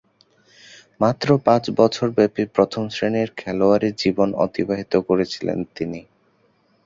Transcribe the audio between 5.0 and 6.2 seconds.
করেছিলেন তিনি।